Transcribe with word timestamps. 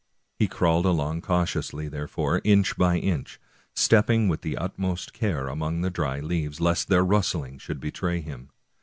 He 0.39 0.47
crawled 0.47 0.87
along 0.87 1.21
cautiously, 1.21 1.87
there 1.87 2.07
fore, 2.07 2.41
inch 2.43 2.75
by 2.75 2.97
inch, 2.97 3.39
stepping 3.75 4.27
with 4.27 4.41
the 4.41 4.57
utmost 4.57 5.13
care 5.13 5.47
among 5.47 5.81
the 5.81 5.91
dry 5.91 6.19
leaves, 6.19 6.59
lest 6.59 6.87
their 6.87 7.05
rustling 7.05 7.59
should 7.59 7.79
betray 7.79 8.19
him. 8.19 8.49